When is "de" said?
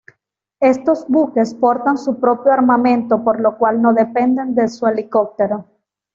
4.55-4.67